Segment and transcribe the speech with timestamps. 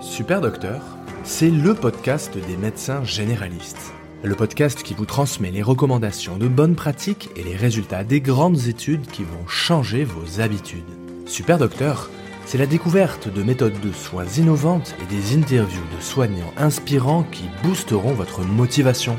[0.00, 0.80] Super Docteur,
[1.24, 3.92] c'est le podcast des médecins généralistes.
[4.22, 8.68] Le podcast qui vous transmet les recommandations de bonnes pratiques et les résultats des grandes
[8.68, 10.84] études qui vont changer vos habitudes.
[11.26, 12.10] Super Docteur,
[12.46, 17.44] c'est la découverte de méthodes de soins innovantes et des interviews de soignants inspirants qui
[17.62, 19.16] boosteront votre motivation.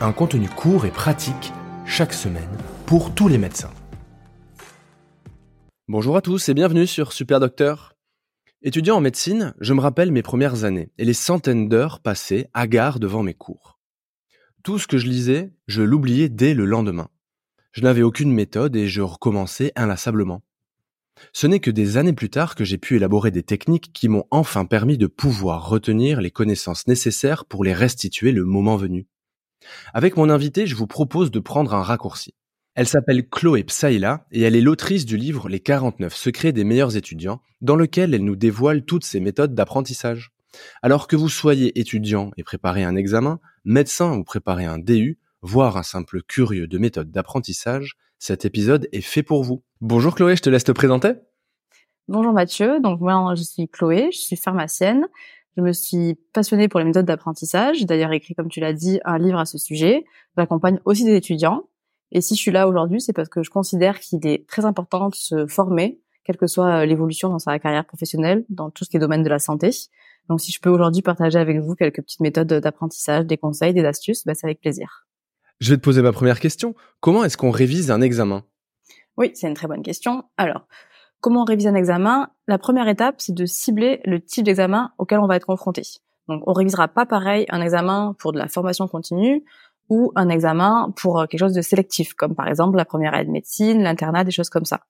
[0.00, 1.52] Un contenu court et pratique
[1.86, 3.72] chaque semaine pour tous les médecins.
[5.88, 7.94] Bonjour à tous et bienvenue sur Super Docteur.
[8.62, 12.66] Étudiant en médecine, je me rappelle mes premières années et les centaines d'heures passées à
[12.66, 13.78] gare devant mes cours.
[14.62, 17.08] Tout ce que je lisais, je l'oubliais dès le lendemain.
[17.72, 20.42] Je n'avais aucune méthode et je recommençais inlassablement.
[21.32, 24.26] Ce n'est que des années plus tard que j'ai pu élaborer des techniques qui m'ont
[24.30, 29.06] enfin permis de pouvoir retenir les connaissances nécessaires pour les restituer le moment venu.
[29.94, 32.34] Avec mon invité, je vous propose de prendre un raccourci.
[32.80, 36.96] Elle s'appelle Chloé Psaïla et elle est l'autrice du livre Les 49 secrets des meilleurs
[36.96, 40.32] étudiants, dans lequel elle nous dévoile toutes ses méthodes d'apprentissage.
[40.80, 45.76] Alors que vous soyez étudiant et préparez un examen, médecin ou préparez un DU, voire
[45.76, 49.62] un simple curieux de méthode d'apprentissage, cet épisode est fait pour vous.
[49.82, 51.12] Bonjour Chloé, je te laisse te présenter.
[52.08, 55.06] Bonjour Mathieu, donc moi je suis Chloé, je suis pharmacienne.
[55.58, 57.76] Je me suis passionnée pour les méthodes d'apprentissage.
[57.76, 60.06] J'ai d'ailleurs écrit, comme tu l'as dit, un livre à ce sujet.
[60.38, 61.64] J'accompagne aussi des étudiants
[62.12, 65.08] et si je suis là aujourd'hui, c'est parce que je considère qu'il est très important
[65.08, 68.90] de se former, quelle que soit euh, l'évolution dans sa carrière professionnelle, dans tout ce
[68.90, 69.70] qui est domaine de la santé.
[70.28, 73.84] Donc si je peux aujourd'hui partager avec vous quelques petites méthodes d'apprentissage, des conseils, des
[73.84, 75.06] astuces, bah, c'est avec plaisir.
[75.60, 76.74] Je vais te poser ma première question.
[77.00, 78.44] Comment est-ce qu'on révise un examen?
[79.16, 80.24] Oui, c'est une très bonne question.
[80.36, 80.66] Alors,
[81.20, 82.30] comment on révise un examen?
[82.48, 85.82] La première étape, c'est de cibler le type d'examen auquel on va être confronté.
[86.28, 89.44] Donc, on révisera pas pareil un examen pour de la formation continue
[89.90, 93.26] ou un examen pour euh, quelque chose de sélectif, comme par exemple la première année
[93.26, 94.80] de médecine, l'internat, des choses comme ça.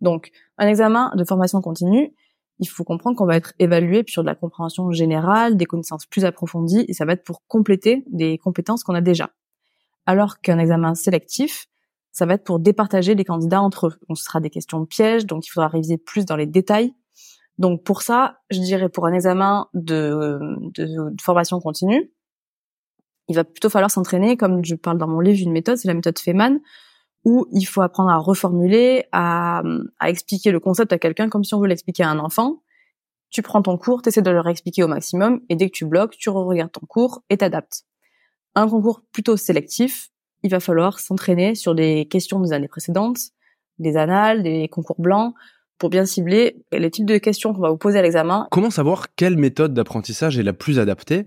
[0.00, 2.14] Donc, un examen de formation continue,
[2.58, 6.26] il faut comprendre qu'on va être évalué sur de la compréhension générale, des connaissances plus
[6.26, 9.30] approfondies, et ça va être pour compléter des compétences qu'on a déjà.
[10.04, 11.66] Alors qu'un examen sélectif,
[12.12, 13.94] ça va être pour départager les candidats entre eux.
[14.08, 16.92] Donc, ce sera des questions pièges, donc il faudra réviser plus dans les détails.
[17.56, 20.38] Donc, pour ça, je dirais pour un examen de,
[20.74, 22.10] de formation continue,
[23.30, 25.94] il va plutôt falloir s'entraîner, comme je parle dans mon livre, une méthode, c'est la
[25.94, 26.58] méthode Feynman,
[27.24, 29.62] où il faut apprendre à reformuler, à,
[30.04, 32.64] expliquer le concept à quelqu'un comme si on veut l'expliquer à un enfant.
[33.30, 35.84] Tu prends ton cours, tu essaies de le réexpliquer au maximum, et dès que tu
[35.84, 37.84] bloques, tu re-regardes ton cours et t'adaptes.
[38.56, 40.08] Un concours plutôt sélectif,
[40.42, 43.20] il va falloir s'entraîner sur des questions des années précédentes,
[43.78, 45.34] des annales, des concours blancs,
[45.78, 48.48] pour bien cibler les types de questions qu'on va vous poser à l'examen.
[48.50, 51.26] Comment savoir quelle méthode d'apprentissage est la plus adaptée?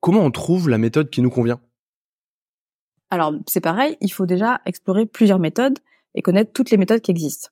[0.00, 1.60] Comment on trouve la méthode qui nous convient?
[3.10, 5.78] Alors, c'est pareil, il faut déjà explorer plusieurs méthodes
[6.14, 7.50] et connaître toutes les méthodes qui existent.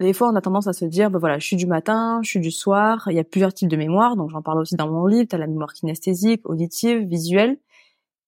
[0.00, 2.30] Des fois, on a tendance à se dire, ben voilà, je suis du matin, je
[2.30, 4.90] suis du soir, il y a plusieurs types de mémoire, donc j'en parle aussi dans
[4.90, 7.58] mon livre, tu as la mémoire kinesthésique, auditive, visuelle.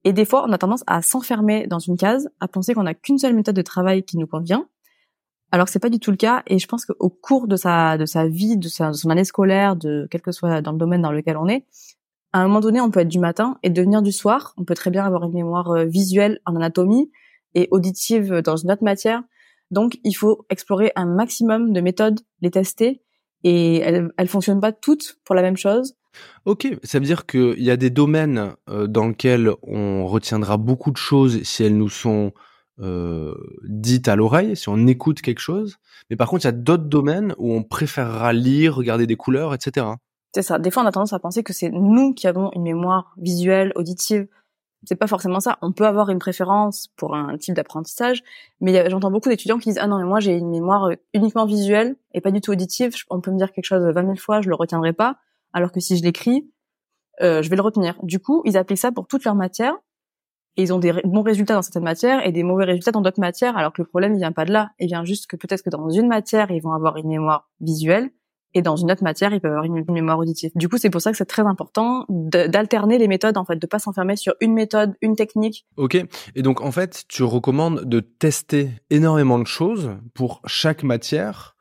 [0.04, 2.94] Et des fois, on a tendance à s'enfermer dans une case, à penser qu'on n'a
[2.94, 4.68] qu'une seule méthode de travail qui nous convient,
[5.50, 6.44] alors que c'est pas du tout le cas.
[6.46, 9.74] Et je pense qu'au cours de sa de sa vie, de, de son année scolaire,
[9.74, 11.66] de quel que soit dans le domaine dans lequel on est,
[12.36, 14.52] à un moment donné, on peut être du matin et devenir du soir.
[14.58, 17.10] On peut très bien avoir une mémoire euh, visuelle en anatomie
[17.54, 19.22] et auditive dans une autre matière.
[19.70, 23.00] Donc, il faut explorer un maximum de méthodes, les tester,
[23.42, 25.94] et elles, elles fonctionnent pas toutes pour la même chose.
[26.44, 30.90] Ok, ça veut dire qu'il y a des domaines euh, dans lesquels on retiendra beaucoup
[30.90, 32.32] de choses si elles nous sont
[32.80, 33.34] euh,
[33.66, 35.78] dites à l'oreille, si on écoute quelque chose.
[36.10, 39.54] Mais par contre, il y a d'autres domaines où on préférera lire, regarder des couleurs,
[39.54, 39.86] etc.
[40.36, 40.58] C'est ça.
[40.58, 43.72] Des fois, on a tendance à penser que c'est nous qui avons une mémoire visuelle,
[43.74, 44.28] auditive.
[44.84, 45.56] C'est pas forcément ça.
[45.62, 48.22] On peut avoir une préférence pour un type d'apprentissage,
[48.60, 51.46] mais j'entends beaucoup d'étudiants qui disent ah non mais moi j'ai une mémoire euh, uniquement
[51.46, 52.94] visuelle et pas du tout auditive.
[53.08, 55.16] On peut me dire quelque chose 20 000 fois, je le retiendrai pas,
[55.54, 56.46] alors que si je l'écris,
[57.22, 57.98] euh, je vais le retenir.
[58.02, 59.74] Du coup, ils appliquent ça pour toute leur matière
[60.58, 63.20] et ils ont des bons résultats dans certaines matières et des mauvais résultats dans d'autres
[63.20, 64.68] matières, alors que le problème il vient pas de là.
[64.80, 68.10] Il vient juste que peut-être que dans une matière ils vont avoir une mémoire visuelle
[68.56, 70.50] et dans une autre matière, ils peuvent avoir une, mémoire auditive.
[70.54, 73.66] Du coup, c'est pour ça que c'est très important d'alterner les méthodes, en fait, de
[73.66, 75.66] pas s'enfermer sur une méthode, une technique.
[75.76, 75.94] Ok.
[76.34, 81.54] Et donc, en fait, tu recommandes de tester énormément de choses pour chaque matière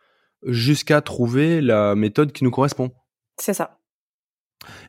[0.46, 2.92] jusqu'à trouver la méthode qui nous correspond.
[3.38, 3.80] C'est ça.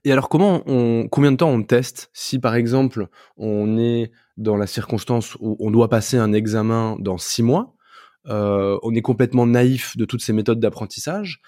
[0.04, 2.08] Et alors, comment on, combien de temps on teste?
[2.12, 7.18] Si, par exemple, on est dans la circonstance où on doit passer un examen dans
[7.18, 7.74] six mois,
[8.28, 11.40] euh, on est complètement naïf de toutes ces méthodes d'apprentissage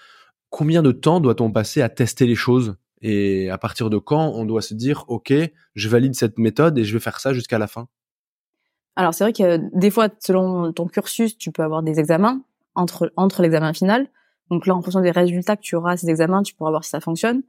[0.49, 4.45] combien de temps doit-on passer à tester les choses et à partir de quand on
[4.45, 5.33] doit se dire ok
[5.75, 7.87] je valide cette méthode et je vais faire ça jusqu'à la fin?
[8.95, 12.41] Alors c'est vrai que des fois selon ton cursus tu peux avoir des examens
[12.75, 14.07] entre entre l'examen final
[14.49, 16.83] donc là en fonction des résultats que tu auras à ces examens tu pourras voir
[16.83, 17.43] si ça fonctionne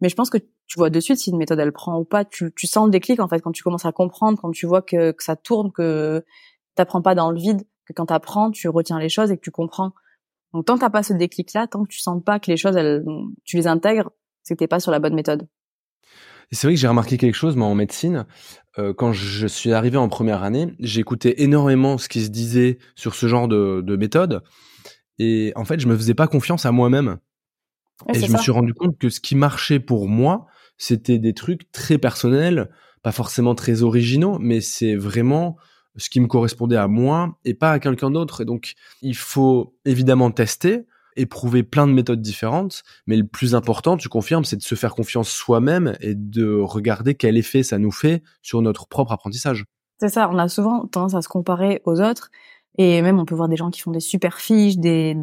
[0.00, 2.24] Mais je pense que tu vois de suite si une méthode elle prend ou pas.
[2.24, 5.12] Tu, sens le déclic en fait quand tu commences à comprendre, quand tu vois que,
[5.12, 6.24] que ça tourne, que
[6.74, 9.50] t'apprends pas dans le vide, que quand t'apprends, tu retiens les choses et que tu
[9.50, 9.92] comprends.
[10.52, 12.56] Donc tant que t'as pas ce déclic là, tant que tu sens pas que les
[12.56, 13.04] choses elles,
[13.44, 14.10] tu les intègres,
[14.42, 15.48] c'est que t'es pas sur la bonne méthode.
[16.52, 18.24] C'est vrai que j'ai remarqué quelque chose, moi, en médecine.
[18.78, 23.14] Euh, quand je suis arrivé en première année, j'écoutais énormément ce qui se disait sur
[23.14, 24.42] ce genre de, de méthode.
[25.18, 27.18] Et en fait, je me faisais pas confiance à moi-même.
[28.12, 30.46] et je me suis rendu compte que ce qui marchait pour moi,
[30.78, 32.70] c'était des trucs très personnels,
[33.02, 35.56] pas forcément très originaux, mais c'est vraiment
[35.96, 38.42] ce qui me correspondait à moi et pas à quelqu'un d'autre.
[38.42, 43.96] Et donc, il faut évidemment tester, éprouver plein de méthodes différentes, mais le plus important,
[43.96, 47.92] tu confirmes, c'est de se faire confiance soi-même et de regarder quel effet ça nous
[47.92, 49.64] fait sur notre propre apprentissage.
[49.98, 52.30] C'est ça, on a souvent tendance à se comparer aux autres
[52.76, 55.16] et même on peut voir des gens qui font des super fiches, des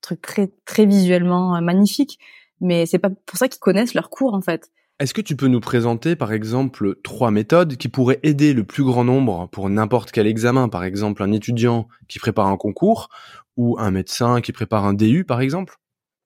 [0.00, 2.20] trucs très très visuellement euh, magnifiques,
[2.60, 4.70] mais c'est pas pour ça qu'ils connaissent leur cours en fait.
[5.00, 8.84] Est-ce que tu peux nous présenter, par exemple, trois méthodes qui pourraient aider le plus
[8.84, 13.08] grand nombre pour n'importe quel examen, par exemple un étudiant qui prépare un concours
[13.56, 15.78] ou un médecin qui prépare un DU, par exemple?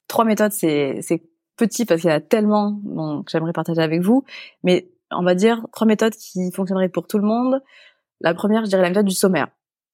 [0.07, 1.01] Trois méthodes, c'est
[1.57, 2.79] petit parce qu'il y en a tellement
[3.25, 4.25] que j'aimerais partager avec vous,
[4.63, 7.63] mais on va dire trois méthodes qui fonctionneraient pour tout le monde.
[8.21, 9.49] La première, je dirais la méthode du sommaire.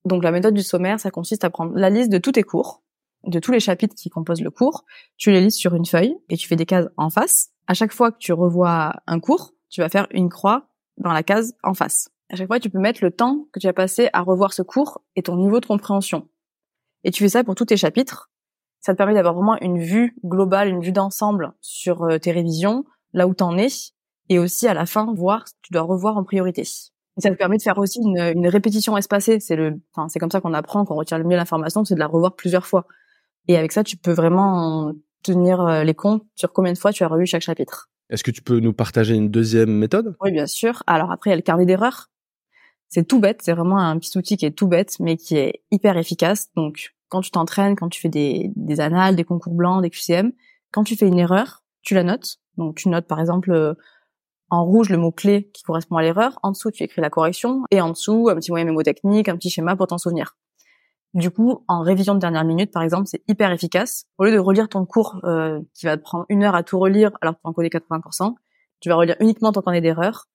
[0.04, 2.82] Donc la méthode du sommaire, ça consiste à prendre la liste de tous tes cours,
[3.24, 4.84] de tous les chapitres qui composent le cours,
[5.16, 7.92] tu les lises sur une feuille et tu fais des cases en face à chaque
[7.92, 10.68] fois que tu revois un cours, tu vas faire une croix
[10.98, 12.10] dans la case en face.
[12.30, 14.62] À chaque fois, tu peux mettre le temps que tu as passé à revoir ce
[14.62, 16.28] cours et ton niveau de compréhension.
[17.04, 18.30] Et tu fais ça pour tous tes chapitres.
[18.80, 22.84] Ça te permet d'avoir vraiment une vue globale, une vue d'ensemble sur euh, tes révisions,
[23.12, 23.68] là où t'en es,
[24.28, 26.62] et aussi à la fin voir ce que tu dois revoir en priorité.
[26.62, 29.40] Et ça te permet de faire aussi une, une répétition espacée.
[29.40, 32.00] C'est le, enfin, c'est comme ça qu'on apprend, qu'on retient le mieux l'information, c'est de
[32.00, 32.86] la revoir plusieurs fois.
[33.48, 34.92] Et avec ça, tu peux vraiment
[35.24, 37.90] tenir euh, les comptes sur combien de fois tu as revu chaque chapitre.
[38.10, 40.14] Est-ce que tu peux nous partager une deuxième méthode?
[40.20, 40.82] Oui, bien sûr.
[40.86, 42.10] Alors après, il y a le carnet d'erreurs.
[42.88, 45.64] C'est tout bête, c'est vraiment un petit outil qui est tout bête, mais qui est
[45.72, 46.50] hyper efficace.
[46.54, 50.32] Donc, quand tu t'entraînes, quand tu fais des, des annales, des concours blancs, des QCM,
[50.70, 52.36] quand tu fais une erreur, tu la notes.
[52.56, 53.74] Donc, tu notes par exemple euh,
[54.50, 56.38] en rouge le mot-clé qui correspond à l'erreur.
[56.42, 57.62] En dessous, tu écris la correction.
[57.70, 60.36] Et en dessous, un petit moyen mémotechnique, un petit schéma pour t'en souvenir.
[61.14, 64.06] Du coup, en révision de dernière minute, par exemple, c'est hyper efficace.
[64.18, 66.76] Au lieu de relire ton cours euh, qui va te prendre une heure à tout
[66.78, 68.34] relire alors que tu en connais 80%,
[68.80, 70.26] tu vas relire uniquement ton carnet d'erreurs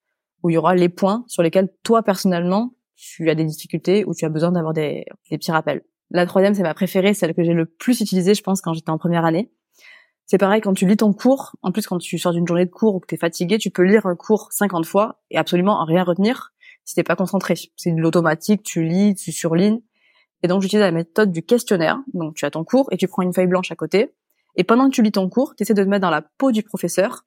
[0.41, 4.13] où il y aura les points sur lesquels toi, personnellement, tu as des difficultés ou
[4.13, 5.83] tu as besoin d'avoir des, des petits rappels.
[6.11, 8.89] La troisième, c'est ma préférée, celle que j'ai le plus utilisée, je pense, quand j'étais
[8.89, 9.51] en première année.
[10.27, 12.71] C'est pareil, quand tu lis ton cours, en plus quand tu sors d'une journée de
[12.71, 15.83] cours ou que tu es fatigué, tu peux lire un cours 50 fois et absolument
[15.83, 16.53] rien retenir
[16.85, 17.55] si t'es pas concentré.
[17.75, 19.81] C'est de l'automatique, tu lis, tu surlignes
[20.41, 21.99] et donc, j'utilise la méthode du questionnaire.
[22.13, 24.13] Donc, tu as ton cours et tu prends une feuille blanche à côté.
[24.55, 26.51] Et pendant que tu lis ton cours, tu essaies de te mettre dans la peau
[26.51, 27.25] du professeur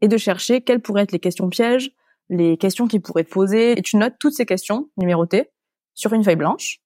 [0.00, 1.92] et de chercher quelles pourraient être les questions pièges,
[2.28, 3.78] les questions qu'il pourrait te poser.
[3.78, 5.50] Et tu notes toutes ces questions numérotées
[5.94, 6.80] sur une feuille blanche.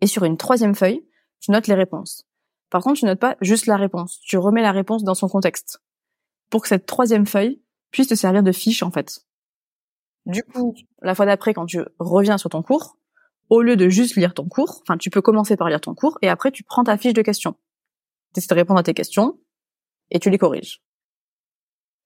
[0.00, 1.06] Et sur une troisième feuille,
[1.40, 2.26] tu notes les réponses.
[2.70, 4.18] Par contre, tu notes pas juste la réponse.
[4.20, 5.80] Tu remets la réponse dans son contexte.
[6.50, 7.62] Pour que cette troisième feuille
[7.92, 9.20] puisse te servir de fiche, en fait.
[10.26, 12.96] Du coup, la fois d'après, quand tu reviens sur ton cours,
[13.52, 16.16] au lieu de juste lire ton cours, enfin, tu peux commencer par lire ton cours
[16.22, 17.54] et après, tu prends ta fiche de questions.
[18.32, 19.38] Tu essaies de répondre à tes questions
[20.10, 20.80] et tu les corriges.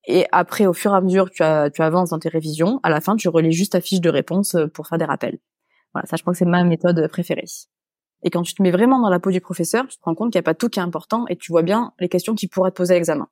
[0.08, 3.00] Et après, au fur et à mesure tu, tu avances dans tes révisions, à la
[3.00, 5.38] fin, tu relis juste ta fiche de réponse euh, pour faire des rappels.
[5.94, 7.44] Voilà, ça, je crois que c'est ma méthode préférée.
[8.24, 10.32] Et quand tu te mets vraiment dans la peau du professeur, tu te rends compte
[10.32, 12.48] qu'il n'y a pas tout qui est important et tu vois bien les questions qui
[12.48, 13.28] pourraient te poser à l'examen.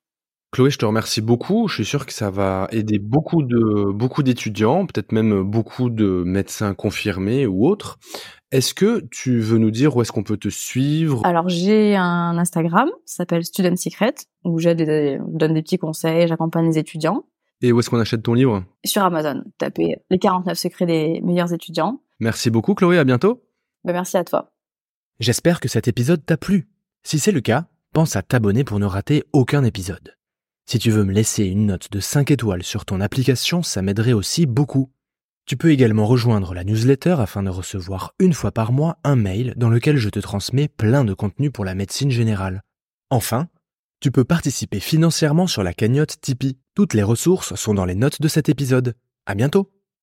[0.55, 1.67] Chloé, je te remercie beaucoup.
[1.67, 6.23] Je suis sûr que ça va aider beaucoup de beaucoup d'étudiants, peut-être même beaucoup de
[6.25, 7.99] médecins confirmés ou autres.
[8.53, 11.27] Est-ce que tu veux nous dire où est-ce qu'on peut te suivre?
[11.27, 16.29] Alors j'ai un Instagram, ça s'appelle Student Secret, où j'aide des, donne des petits conseils,
[16.29, 17.25] j'accompagne les étudiants.
[17.61, 18.63] Et où est-ce qu'on achète ton livre?
[18.85, 19.43] Sur Amazon.
[19.59, 22.01] Tapez les 49 secrets des meilleurs étudiants.
[22.21, 23.43] Merci beaucoup Chloé, à bientôt.
[23.83, 24.53] Ben, merci à toi.
[25.19, 26.69] J'espère que cet épisode t'a plu.
[27.03, 30.15] Si c'est le cas, pense à t'abonner pour ne rater aucun épisode.
[30.67, 34.15] Si tu veux me laisser une note de 5 étoiles sur ton application, ça m'aiderait
[34.15, 34.91] aussi beaucoup.
[35.47, 39.53] Tu peux également rejoindre la newsletter afin de recevoir une fois par mois un mail
[39.57, 42.63] dans lequel je te transmets plein de contenu pour la médecine générale.
[43.11, 43.49] Enfin,
[44.01, 46.59] tu peux participer financièrement sur la cagnotte Tipeee.
[46.75, 48.95] Toutes les ressources sont dans les notes de cet épisode.
[49.27, 49.74] À bientôt!